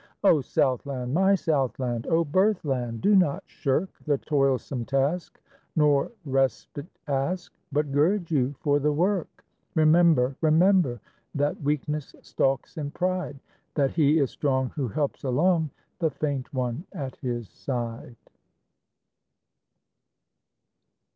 O 0.23 0.41
Southland! 0.41 1.13
my 1.13 1.35
Southland! 1.35 2.07
O 2.07 2.25
birthland! 2.25 3.01
do 3.01 3.15
not 3.15 3.43
shirk 3.45 3.87
The 4.07 4.17
toilsome 4.17 4.83
task, 4.83 5.39
nor 5.75 6.11
respite 6.25 6.87
ask, 7.07 7.53
But 7.71 7.91
gird 7.91 8.31
you 8.31 8.55
for 8.61 8.79
the 8.79 8.91
work. 8.91 9.45
Remember, 9.75 10.35
remember 10.41 10.99
That 11.35 11.61
weakness 11.61 12.15
stalks 12.23 12.77
in 12.79 12.89
pride; 12.89 13.39
That 13.75 13.91
he 13.91 14.17
is 14.17 14.31
strong 14.31 14.71
who 14.71 14.87
helps 14.87 15.23
along 15.23 15.69
The 15.99 16.09
faint 16.09 16.51
one 16.51 16.83
at 16.93 17.17
his 17.17 17.47
side. 17.49 18.15